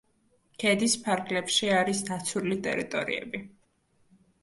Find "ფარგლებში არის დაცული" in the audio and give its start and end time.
1.03-2.61